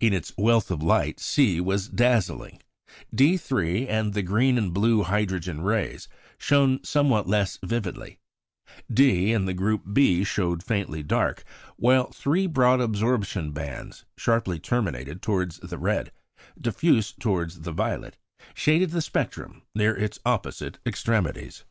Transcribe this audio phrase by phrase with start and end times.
[0.00, 2.60] In its wealth of light C was dazzling;
[3.16, 8.18] D_3 and the green and blue hydrogen rays shone somewhat less vividly;
[8.92, 11.42] D and the group b showed faintly dark;
[11.78, 16.12] while three broad absorption bands, sharply terminated towards the red,
[16.60, 18.18] diffuse towards the violet,
[18.52, 21.64] shaded the spectrum near its opposite extremities.